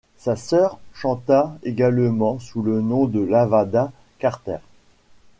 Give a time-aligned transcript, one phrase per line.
[0.17, 4.57] Sa sœur chanta également, sous le nom de Lavada Carter.